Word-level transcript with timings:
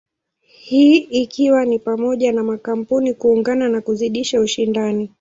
Hii 0.39 0.97
ikiwa 0.97 1.65
ni 1.65 1.79
pamoja 1.79 2.31
na 2.31 2.43
makampuni 2.43 3.13
kuungana 3.13 3.69
na 3.69 3.81
kuzidisha 3.81 4.41
ushindani. 4.41 5.09